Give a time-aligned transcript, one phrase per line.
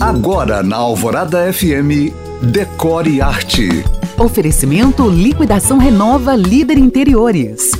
[0.00, 3.82] Agora na Alvorada FM, Decore Arte.
[4.18, 7.70] Oferecimento Liquidação Renova Líder Interiores.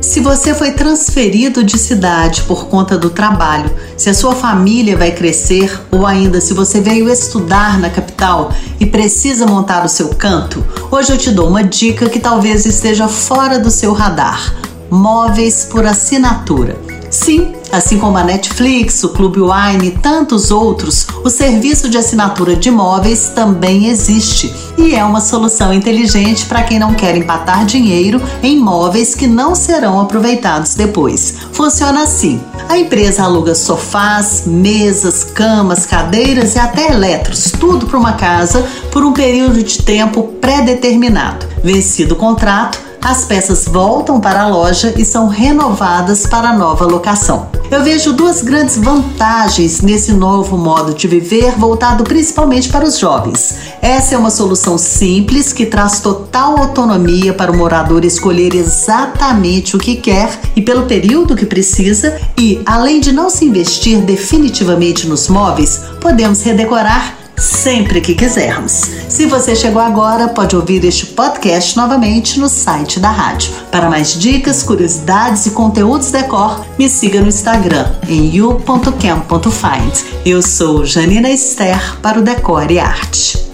[0.00, 5.12] Se você foi transferido de cidade por conta do trabalho, se a sua família vai
[5.12, 10.64] crescer ou ainda se você veio estudar na capital e precisa montar o seu canto,
[10.90, 14.56] hoje eu te dou uma dica que talvez esteja fora do seu radar:
[14.90, 16.87] móveis por assinatura.
[17.10, 22.54] Sim, assim como a Netflix, o Clube Wine e tantos outros, o serviço de assinatura
[22.54, 28.20] de imóveis também existe e é uma solução inteligente para quem não quer empatar dinheiro
[28.42, 31.34] em imóveis que não serão aproveitados depois.
[31.52, 38.12] Funciona assim: a empresa aluga sofás, mesas, camas, cadeiras e até eletros, tudo para uma
[38.12, 41.46] casa por um período de tempo pré-determinado.
[41.62, 47.48] Vencido o contrato, as peças voltam para a loja e são renovadas para nova locação.
[47.70, 53.56] Eu vejo duas grandes vantagens nesse novo modo de viver, voltado principalmente para os jovens.
[53.82, 59.78] Essa é uma solução simples que traz total autonomia para o morador escolher exatamente o
[59.78, 65.28] que quer e pelo período que precisa, e além de não se investir definitivamente nos
[65.28, 68.72] móveis, podemos redecorar sempre que quisermos.
[69.08, 73.52] Se você chegou agora, pode ouvir este podcast novamente no site da rádio.
[73.70, 80.04] Para mais dicas, curiosidades e conteúdos decor, me siga no Instagram em you.cam.find.
[80.24, 83.47] Eu sou Janina Esther para o Decore e Arte.